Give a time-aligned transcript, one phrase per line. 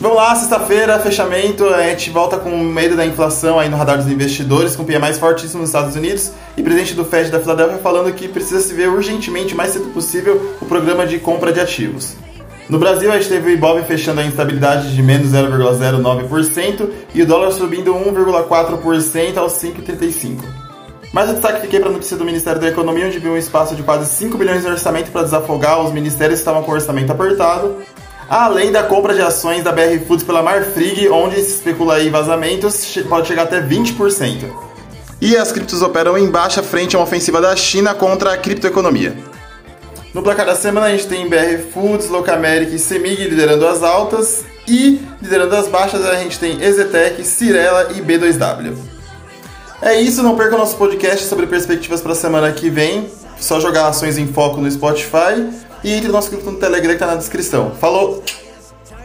[0.00, 4.10] Vamos lá, sexta-feira, fechamento, a gente volta com medo da inflação aí no radar dos
[4.10, 7.76] investidores, com o PIA mais fortíssimo nos Estados Unidos e presidente do Fed da Filadélfia
[7.82, 12.16] falando que precisa se ver urgentemente, mais cedo possível, o programa de compra de ativos.
[12.66, 17.26] No Brasil, a gente teve o Ibov fechando a instabilidade de menos 0,09% e o
[17.26, 20.38] dólar subindo 1,4% aos 5,35%.
[21.12, 23.74] Mas o destaque fiquei para a notícia do Ministério da Economia, onde viu um espaço
[23.74, 27.10] de quase 5 bilhões de orçamento para desafogar os ministérios que estavam com o orçamento
[27.12, 27.76] apertado,
[28.30, 32.96] além da compra de ações da BR Foods pela Marfrig, onde se especula aí vazamentos,
[33.08, 34.48] pode chegar até 20%.
[35.20, 39.16] E as criptos operam em baixa frente a uma ofensiva da China contra a criptoeconomia.
[40.14, 44.44] No placar da semana a gente tem BR Foods, Locameric e Semig liderando as altas
[44.66, 48.76] e liderando as baixas a gente tem Ezetec, Cirela e B2W.
[49.82, 53.10] É isso, não perca o nosso podcast sobre perspectivas para a semana que vem.
[53.40, 55.48] Só jogar ações em foco no Spotify
[55.82, 57.72] e entre no nosso grupo no Telegram que tá na descrição.
[57.80, 58.22] Falou!